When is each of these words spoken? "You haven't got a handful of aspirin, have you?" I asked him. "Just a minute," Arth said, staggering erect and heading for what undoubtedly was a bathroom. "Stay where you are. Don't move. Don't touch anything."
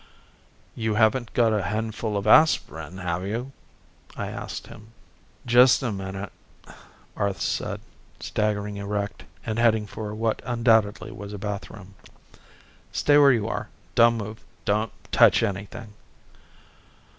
"You 0.73 0.95
haven't 0.95 1.31
got 1.35 1.53
a 1.53 1.61
handful 1.61 2.17
of 2.17 2.25
aspirin, 2.25 2.97
have 2.97 3.23
you?" 3.23 3.51
I 4.17 4.29
asked 4.29 4.65
him. 4.65 4.93
"Just 5.45 5.83
a 5.83 5.91
minute," 5.91 6.31
Arth 7.15 7.39
said, 7.39 7.81
staggering 8.19 8.77
erect 8.77 9.25
and 9.45 9.59
heading 9.59 9.85
for 9.85 10.15
what 10.15 10.41
undoubtedly 10.43 11.11
was 11.11 11.33
a 11.33 11.37
bathroom. 11.37 11.93
"Stay 12.91 13.19
where 13.19 13.31
you 13.31 13.47
are. 13.47 13.69
Don't 13.93 14.17
move. 14.17 14.43
Don't 14.65 14.91
touch 15.11 15.43
anything." 15.43 15.93